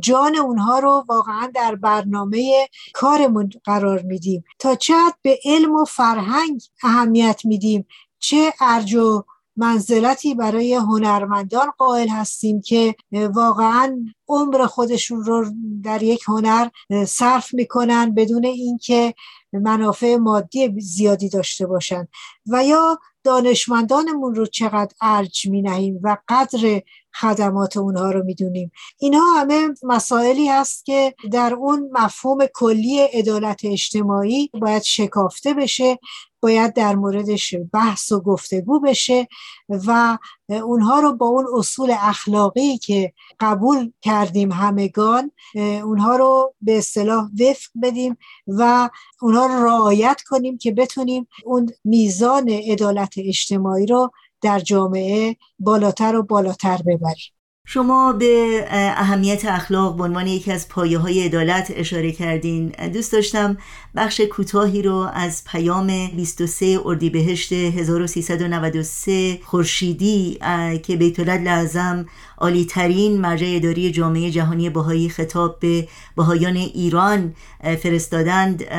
[0.00, 4.44] جان اونها رو واقعا در برنامه کارمون قرار میدیم.
[4.58, 7.86] تا چه حد به علم و فرهنگ اهمیت میدیم.
[8.18, 9.24] چه ارج و
[9.56, 15.46] منزلتی برای هنرمندان قائل هستیم که واقعا عمر خودشون رو
[15.82, 16.68] در یک هنر
[17.06, 19.14] صرف می‌کنن بدون اینکه
[19.52, 22.08] منافع مادی زیادی داشته باشند
[22.46, 26.82] و یا دانشمندانمون رو چقدر ارج می نهیم و قدر
[27.20, 28.72] خدمات اونها رو می‌دونیم.
[28.98, 35.98] اینها همه مسائلی هست که در اون مفهوم کلی عدالت اجتماعی باید شکافته بشه
[36.44, 39.28] باید در موردش بحث و گفتگو بشه
[39.68, 47.28] و اونها رو با اون اصول اخلاقی که قبول کردیم همگان اونها رو به اصطلاح
[47.40, 48.90] وفق بدیم و
[49.22, 56.22] اونها رو رعایت کنیم که بتونیم اون میزان عدالت اجتماعی رو در جامعه بالاتر و
[56.22, 57.43] بالاتر ببریم.
[57.66, 62.68] شما به اهمیت اخلاق به عنوان یکی از پایه های عدالت اشاره کردین.
[62.68, 63.56] دوست داشتم
[63.96, 70.38] بخش کوتاهی رو از پیام 23 اردیبهشت 1393 خورشیدی
[70.82, 72.06] که بیت لازم
[72.38, 77.34] عالی ترین مرجع اداری جامعه جهانی بهایی خطاب به بهایان ایران
[77.82, 78.70] فرستادند.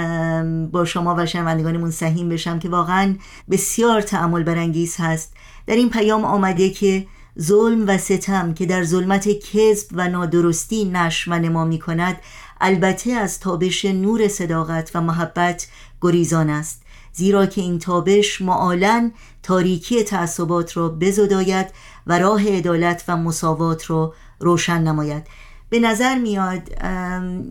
[0.72, 3.16] با شما و شنوندگانمون سهیم بشم که واقعا
[3.52, 5.34] بسیار تعمل برانگیز هست.
[5.68, 7.06] در این پیام آمده که
[7.42, 12.18] ظلم و ستم که در ظلمت کذب و نادرستی نش و نما می کند
[12.62, 15.68] البته از تابش نور صداقت و محبت
[16.02, 16.82] گریزان است.
[17.14, 19.12] زیرا که این تابش معالا
[19.44, 21.68] تاریکی تعصبات را بزداید
[22.08, 25.28] و راه عدالت و مساوات را روشن نماید.
[25.70, 26.70] به نظر میاد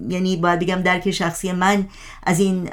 [0.09, 1.89] یعنی باید بگم درک شخصی من
[2.23, 2.65] از این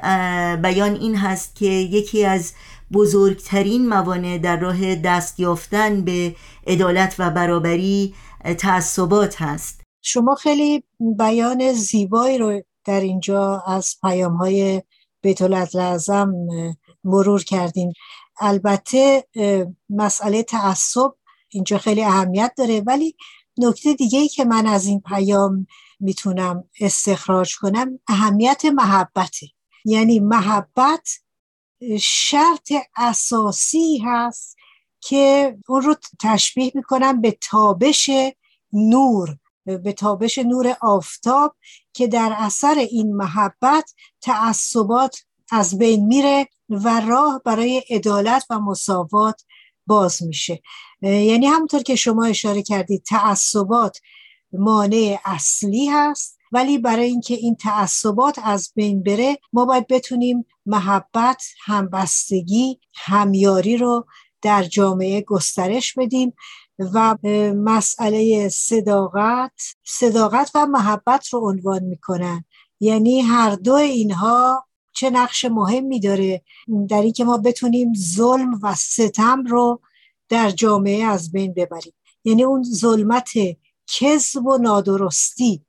[0.55, 2.53] بیان این هست که یکی از
[2.93, 6.35] بزرگترین موانع در راه دست یافتن به
[6.67, 8.15] عدالت و برابری
[8.57, 9.81] تعصبات هست.
[10.01, 10.83] شما خیلی
[11.17, 14.81] بیان زیبایی رو در اینجا از پیام های
[15.21, 16.33] بیت لازم
[17.03, 17.93] مرور کردین.
[18.39, 19.23] البته
[19.89, 21.13] مسئله تعصب
[21.49, 23.15] اینجا خیلی اهمیت داره ولی
[23.57, 25.67] نکته دیگه ای که من از این پیام
[25.99, 29.47] می‌تونم استخراج کنم اهمیت محبته.
[29.85, 31.09] یعنی محبت
[31.99, 34.57] شرط اساسی هست
[35.01, 38.09] که اون رو تشبیه می‌کنم به تابش
[38.73, 41.55] نور به تابش نور آفتاب
[41.93, 49.41] که در اثر این محبت تعصبات از بین میره و راه برای عدالت و مساوات
[49.87, 50.61] باز میشه.
[51.01, 54.01] یعنی همونطور که شما اشاره کردید تعصبات
[54.53, 61.43] مانع اصلی هست ولی برای اینکه این تعصبات از بین بره ما باید بتونیم محبت
[61.65, 64.05] همبستگی همیاری رو
[64.41, 66.33] در جامعه گسترش بدیم
[66.79, 67.17] و
[67.55, 72.45] مسئله صداقت صداقت و محبت رو عنوان می‌کنن.
[72.79, 76.41] یعنی هر دو اینها چه نقش مهمی داره
[76.89, 79.81] در اینکه ما بتونیم ظلم و ستم رو
[80.31, 81.93] در جامعه از بین ببریم.
[82.23, 83.29] یعنی اون ظلمت
[83.87, 85.65] کذب و نادرستی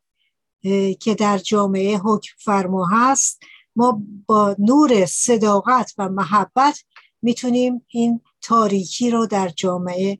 [1.01, 3.41] که در جامعه حکم فرما هست
[3.77, 6.85] ما با نور صداقت و محبت
[7.23, 10.19] می‌تونیم این تاریکی رو در جامعه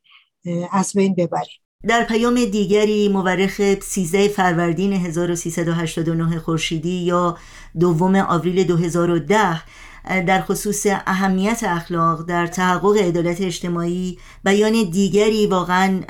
[0.73, 1.59] از بین ببریم.
[1.89, 7.39] در پیام دیگری مورخ 13 فروردین 1389 خورشیدی یا
[7.81, 9.63] دوم آوریل 2010
[10.05, 16.01] در خصوص اهمیت اخلاق در تحقق عدالت اجتماعی بیان دیگری واقعا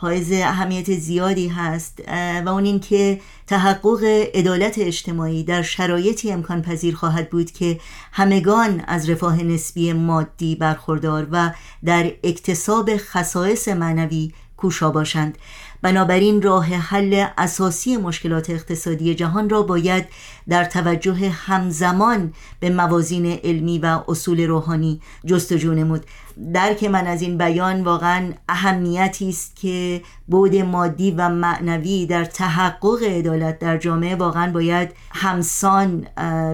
[0.00, 2.02] حائز اهمیت زیادی هست
[2.46, 7.80] و اون این که تحقق عدالت اجتماعی در شرایطی امکان پذیر خواهد بود که
[8.12, 11.50] همگان از رفاه نسبی مادی برخوردار و
[11.84, 15.38] در اکتساب خصائص معنوی کوشا باشند.
[15.82, 20.04] بنابراین راه حل اساسی مشکلات اقتصادی جهان را باید
[20.48, 26.06] در توجه همزمان به موازین علمی و اصول روحانی جستجو نمود.
[26.54, 33.02] درک من از این بیان واقعا اهمیتی است که بود مادی و معنوی در تحقق
[33.02, 36.06] عدالت در جامعه واقعا باید همسان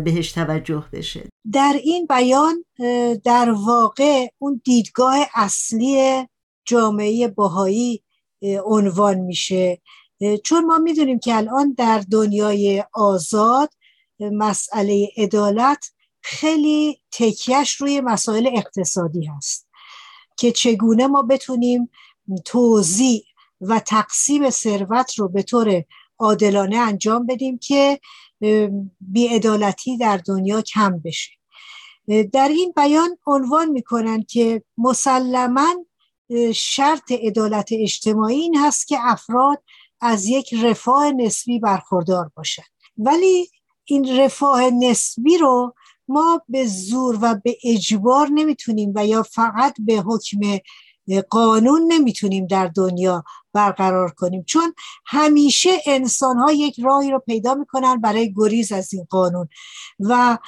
[0.05, 1.29] بهش توجه بشه.
[1.53, 2.65] در این بیان
[3.25, 6.27] در واقع اون دیدگاه اصلی
[6.67, 8.03] جامعه باهایی
[8.43, 9.81] عنوان میشه.
[10.45, 13.71] چون ما می‌دونیم که الان در دنیای آزاد
[14.21, 19.69] مسئله عدالت خیلی تکیش روی مسائل اقتصادی هست
[20.37, 21.91] که چگونه ما بتونیم
[22.45, 23.23] توزیع
[23.61, 25.85] و تقسیم ثروت رو به طور
[26.19, 28.01] عادلانه انجام بدیم که
[29.01, 31.31] بیعدالتی در دنیا کم بشه.
[32.33, 35.75] در این بیان عنوان می‌کنن که مسلما
[36.55, 39.63] شرط عدالت اجتماعی این هست که افراد
[40.01, 42.67] از یک رفاه نسبی برخوردار باشند.
[42.99, 43.51] ولی
[43.85, 45.75] این رفاه نسبی رو
[46.09, 50.41] ما به زور و به اجبار نمی‌تونیم و یا فقط به حکم
[51.31, 54.45] قانون نمی‌تونیم در دنیا برقرار کنیم.
[54.45, 54.75] چون
[55.07, 59.49] همیشه انسان ها یک راهی رو پیدا می‌کنن برای گریز از این قانون.
[60.01, 60.39] و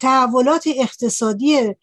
[0.00, 1.74] تحولات اقتصادی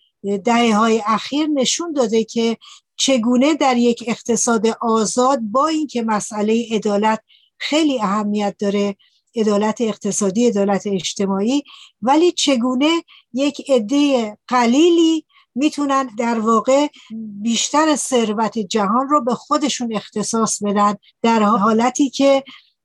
[0.46, 2.58] دهه های اخیر نشون داده که
[2.96, 7.20] چگونه در یک اقتصاد آزاد با اینکه مسئله عدالت
[7.58, 8.96] خیلی اهمیت داره
[9.36, 11.64] عدالت اقتصادی عدالت اجتماعی
[12.02, 15.26] ولی چگونه یک عده قلیلی
[15.56, 16.88] می‌تونن در واقع
[17.42, 22.44] بیشتر ثروت جهان رو به خودشون اختصاص بدن در حالتی که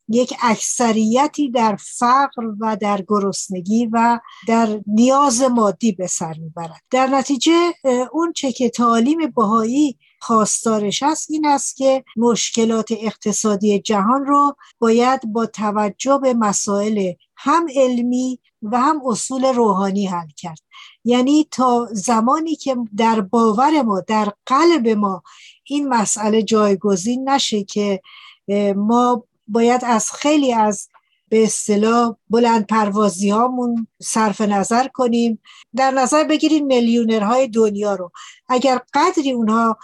[0.09, 6.83] یک اکثریتی در فقر و در گرسنگی و در نیاز مادی به سر می‌برد.
[6.91, 7.75] در نتیجه
[8.13, 15.33] اون چه که تعالیم بهایی خواستارش است این است که مشکلات اقتصادی جهان رو باید
[15.33, 20.59] با توجه به مسائل هم علمی و هم اصول روحانی حل کرد.
[21.05, 25.23] یعنی تا زمانی که در باور ما در قلب ما
[25.65, 28.01] این مسئله جایگزین نشه که
[28.77, 30.89] ما باید از خیلی از
[31.29, 35.41] به اصطلاح بلند پروازی هامون صرف نظر کنیم.
[35.77, 38.11] در نظر بگیریم میلیونرهای دنیا رو.
[38.49, 39.79] اگر قدری اونها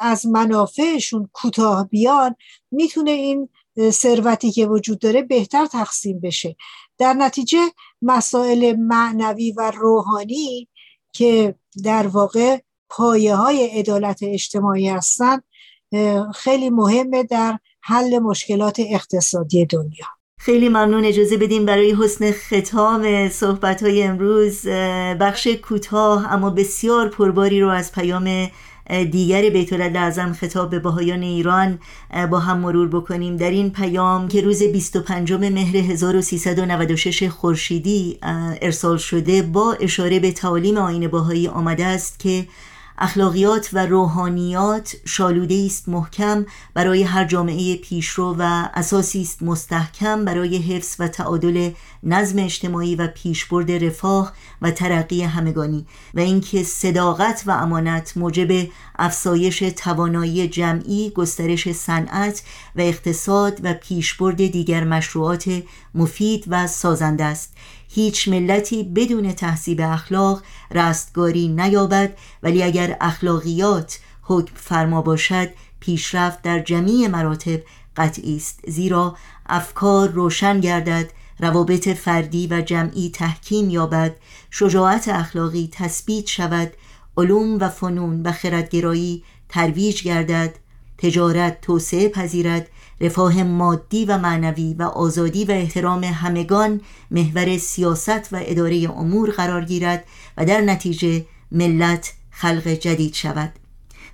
[0.00, 2.36] از منافعشون کوتاه بیان
[2.70, 3.48] می‌تونه این
[3.90, 6.56] ثروتی که وجود داره بهتر تقسیم بشه.
[6.98, 7.60] در نتیجه
[8.02, 10.68] مسائل معنوی و روحانی
[11.12, 15.42] که در واقع پایه های عدالت اجتماعی هستند
[16.34, 20.06] خیلی مهمه در حل مشکلات اقتصادی دنیا.
[20.38, 21.04] خیلی ممنون.
[21.04, 24.66] اجازه بدیم برای حسن ختام صحبت های امروز
[25.20, 28.50] بخش کوتاه اما بسیار پرباری رو از پیام
[29.10, 31.78] دیگر بیت اعظم خطاب به بهایان ایران
[32.30, 33.36] با هم مرور بکنیم.
[33.36, 38.18] در این پیام که روز 25 مهر 1396 خورشیدی
[38.62, 42.46] ارسال شده با اشاره به تعالیم آین باهایی آمده است که
[42.98, 50.56] اخلاقیات و روحانیات شالوده است محکم برای هر جامعه پیشرو و اساسی است مستحکم برای
[50.56, 51.70] حفظ و تعادل
[52.02, 54.32] نظم اجتماعی و پیشبرد رفاه
[54.62, 55.86] و ترقی همگانی.
[56.14, 58.68] و اینکه صداقت و امانت موجب
[58.98, 62.42] افزایش توانایی جمعی گسترش صنعت
[62.76, 65.62] و اقتصاد و پیشبرد دیگر مشروعات
[65.94, 67.54] مفید و سازنده است.
[67.94, 75.48] هیچ ملتی بدون تحصیب اخلاق رستگاری نیابد ولی اگر اخلاقیات حکم فرما باشد
[75.80, 77.60] پیشرفت در جمیع مراتب
[77.96, 78.60] قطعی است.
[78.68, 79.16] زیرا
[79.46, 84.16] افکار روشن گردد روابط فردی و جمعی تحکیم یابد
[84.50, 86.72] شجاعت اخلاقی تثبیت شود
[87.16, 90.54] علوم و فنون و خردگرایی ترویج گردد
[90.98, 92.68] تجارت توسعه پذیرد
[93.00, 96.80] رفاه مادی و معنوی و آزادی و احترام همگان
[97.10, 100.04] محور سیاست و اداره امور قرار گیرد
[100.36, 103.52] و در نتیجه ملت خلق جدید شود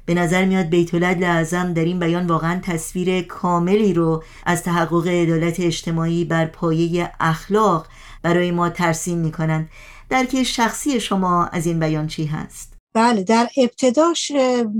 [0.07, 5.61] به نظر میاد بیت اعظم در این بیان واقعا تصویر کاملی رو از تحقق عدالت
[5.61, 7.87] اجتماعی بر پایه اخلاق
[8.22, 9.68] برای ما ترسیم می‌کنند
[10.09, 14.33] درک شخصی شما از این بیان چی هست؟ بله در ابتداش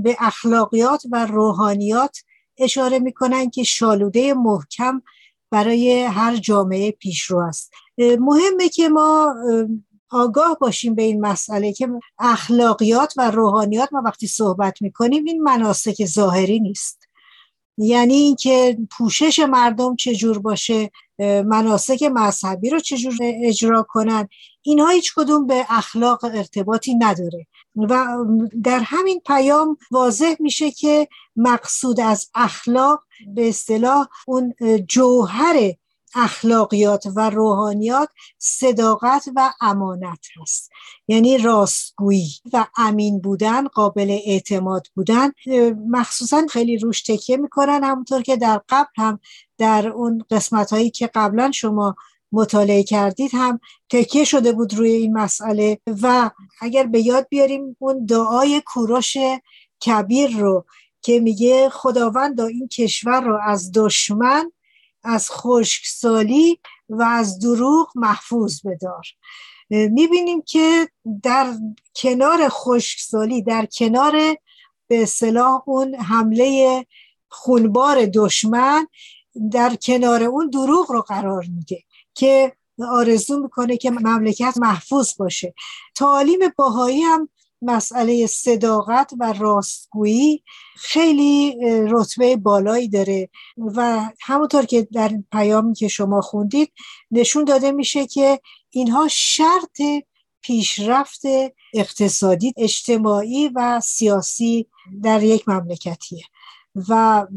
[0.03, 2.17] به اخلاقیات و روحانیات
[2.61, 5.01] اشاره می‌کنن که شالوده محکم
[5.51, 7.71] برای هر جامعه پیشرو است.
[7.97, 9.35] مهمه که ما
[10.09, 11.89] آگاه باشیم به این مسئله که
[12.19, 17.07] اخلاقیات و روحانیات ما وقتی صحبت می‌کنیم این مناسک ظاهری نیست.
[17.77, 20.91] یعنی اینکه پوشش مردم چجور باشه
[21.45, 24.27] مناسک مذهبی رو چجور اجرا کنن
[24.61, 27.47] اینها هیچ کدوم به اخلاق ارتباطی نداره.
[27.75, 28.25] و
[28.63, 33.03] در همین پیام واضح میشه که مقصود از اخلاق
[33.35, 34.53] به اصطلاح اون
[34.87, 35.73] جوهر
[36.15, 40.69] اخلاقیات و روحانیات صداقت و امانت هست.
[41.07, 45.31] یعنی راستگویی و امین بودن قابل اعتماد بودن
[45.87, 49.19] مخصوصا خیلی روش تکیه می‌کنن همونطور که در قبل هم
[49.57, 51.95] در اون قسمت هایی که قبلا شما
[52.31, 53.59] مطالعه کردید هم
[53.89, 59.17] تکیه شده بود روی این مسئله و اگر به یاد بیاریم اون دعای کوروش
[59.85, 60.65] کبیر رو
[61.01, 64.51] که میگه خداوند این کشور رو از دشمن
[65.03, 66.59] از خشکسالی
[66.89, 69.05] و از دروغ محفوظ بدار.
[69.69, 70.89] می‌بینیم که
[71.23, 71.53] در
[71.95, 74.37] کنار خشکسالی در کنار
[74.87, 76.85] به صلاح اون حمله
[77.29, 78.87] خونبار دشمن
[79.51, 81.83] در کنار اون دروغ رو قرار میده.
[82.13, 82.53] که
[82.91, 85.53] آرزو می‌کنه که مملکت محفوظ باشه.
[85.95, 87.29] تعالیم باهایی هم
[87.61, 90.43] مسئله صداقت و راستگویی
[90.75, 91.57] خیلی
[91.89, 96.71] رتبه بالایی داره و همونطور که در پیامی که شما خوندید
[97.11, 98.39] نشون داده میشه که
[98.69, 99.81] اینها شرط
[100.41, 101.21] پیشرفت
[101.73, 104.67] اقتصادی اجتماعی و سیاسی
[105.03, 106.23] در یک مملکتیه.
[106.89, 107.27] و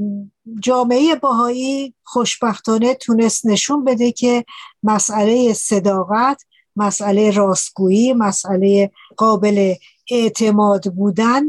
[0.60, 4.44] جامعه باهایی خوشبختانه تونست نشون بده که
[4.82, 6.42] مسئله صداقت
[6.76, 9.74] مسئله راستگویی مسئله قابل
[10.10, 11.42] اعتماد بودن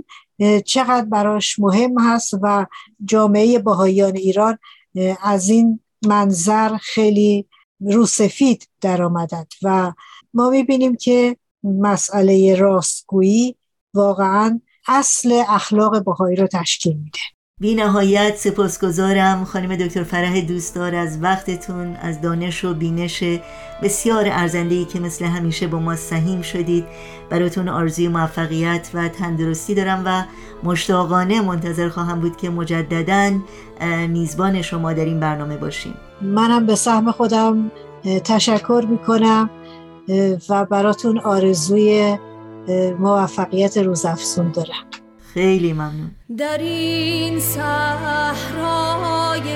[0.66, 2.66] چقدر براش مهم هست و
[3.06, 4.58] جامعه باهایان ایران
[5.22, 7.46] از این منظر خیلی
[7.80, 9.94] روسفید در آمدد و
[10.34, 13.56] ما می‌بینیم که مسئله راستگویی
[13.94, 17.35] واقعا اصل اخلاق بهایی رو تشکیل میده.
[17.62, 23.24] بی نهایت سپاسگزارم خانم دکتر فرح دوستدار از وقتتون از دانش و بینش
[23.84, 26.86] بسیار ارزندهی که مثل همیشه با ما سهیم شدید.
[27.30, 30.24] براتون آرزوی موفقیت و تندرستی دارم و
[30.64, 33.32] مشتاقانه منتظر خواهم بود که مجددا
[34.08, 35.94] میزبان شما در این برنامه باشیم.
[36.22, 37.72] منم به سهم خودم
[38.24, 39.50] تشکر می‌کنم
[40.50, 42.18] و براتون آرزوی
[43.00, 45.05] موفقیت روزافزون دارم.
[45.36, 46.12] خیلی ممنون.
[46.38, 47.68] در این صحرای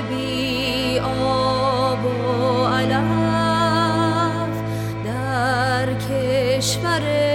[0.10, 4.50] بی آب و علف
[5.06, 7.29] در کشور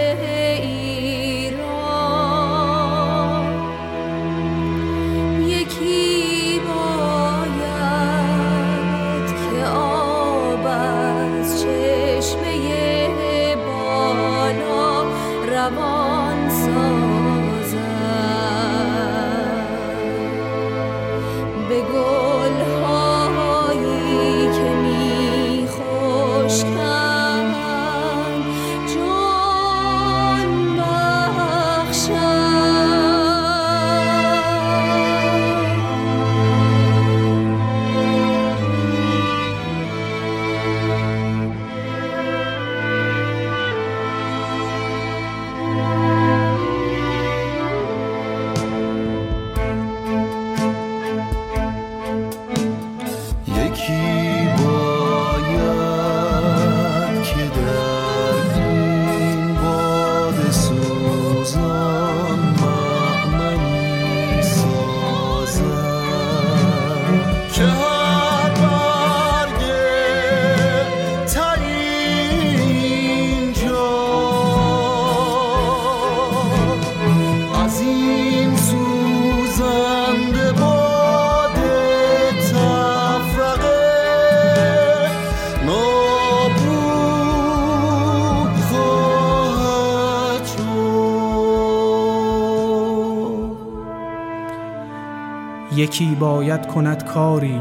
[95.77, 97.61] یکی باید کند کاری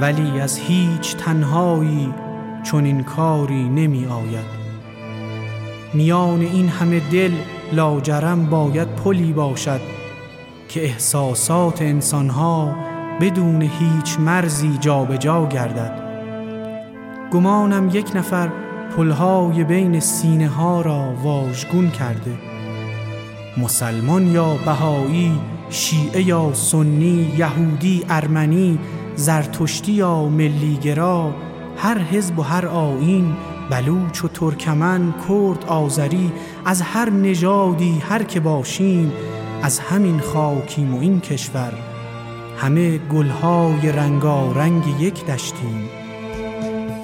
[0.00, 2.14] ولی از هیچ تنهایی
[2.62, 4.56] چون این کاری نمی آید.
[5.94, 7.32] میان این همه دل
[7.72, 9.80] لاجرم باید پلی باشد
[10.68, 12.76] که احساسات انسانها
[13.20, 16.02] بدون هیچ مرزی جابجا جا گردد.
[17.32, 18.48] گمانم یک نفر
[18.96, 22.32] پلهای بین سینه ها را واژگون کرده.
[23.56, 25.40] مسلمان یا بهایی
[25.70, 28.78] شیعه یا سنی یهودی ارمنی
[29.16, 31.34] زرتشتی یا ملیگرا
[31.76, 33.36] هر حزب و هر آین
[33.70, 36.32] بلوچ و ترکمن کرد آذری
[36.64, 39.12] از هر نژادی هر که باشیم
[39.62, 41.72] از همین خاکیم و این کشور
[42.58, 45.88] همه گلهای رنگارنگ یک دشتیم.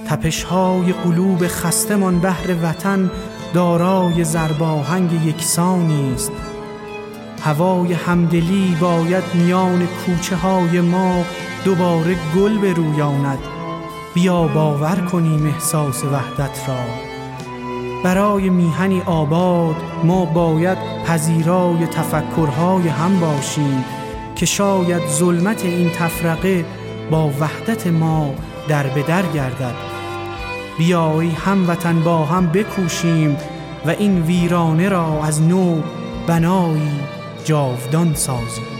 [0.08, 3.10] تپشهای قلوب خستمان بهر وطن
[3.54, 6.32] دارای زرباهنگ یکسانی است
[7.44, 11.24] هوای همدلی باید میان کوچه های ما
[11.64, 13.38] دوباره گل برویاند
[14.14, 17.12] بیا باور کنیم احساس وحدت را.
[18.04, 23.84] برای میهنی آباد ما باید پذیرای تفکرهای هم باشیم
[24.36, 26.64] که شاید ظلمت این تفرقه
[27.10, 28.34] با وحدت ما
[28.68, 29.74] در به در گردد
[30.78, 33.36] بیایی هموطن با هم بکوشیم
[33.86, 35.80] و این ویرانه را از نو
[36.26, 37.11] بنایی
[37.45, 38.70] جاودان سازیم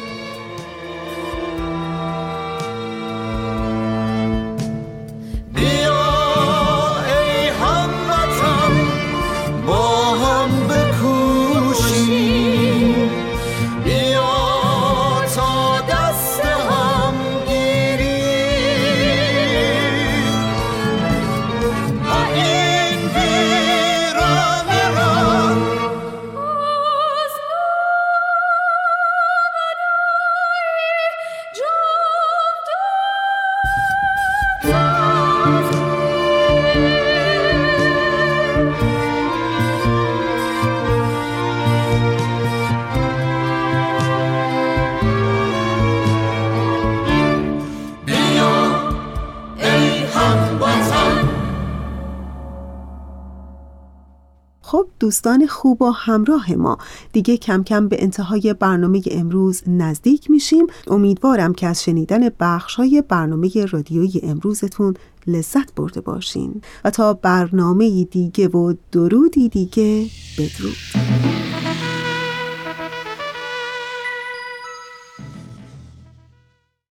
[55.12, 56.78] دوستان خوب و همراه ما.
[57.12, 60.66] دیگه کم کم به انتهای برنامه امروز نزدیک میشیم.
[60.86, 64.94] امیدوارم که از شنیدن بخش های برنامه رادیویی امروزتون
[65.26, 66.62] لذت برده باشین.
[66.84, 70.06] و تا برنامه دیگه و درودی دیگه
[70.38, 71.31] بدرود.